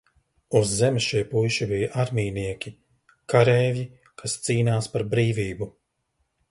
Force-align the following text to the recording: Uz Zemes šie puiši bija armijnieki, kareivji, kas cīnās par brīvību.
Uz 0.59 0.71
Zemes 0.77 1.09
šie 1.11 1.21
puiši 1.33 1.67
bija 1.73 1.91
armijnieki, 2.05 2.73
kareivji, 3.35 3.87
kas 4.23 4.39
cīnās 4.49 4.93
par 4.97 5.09
brīvību. 5.15 5.75